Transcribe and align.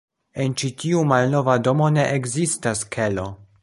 En 0.45 0.55
ĉi 0.61 0.71
tiu 0.83 1.03
malnova 1.11 1.59
domo, 1.69 1.93
ne 1.99 2.09
ekzistas 2.19 2.87
kelo. 2.97 3.33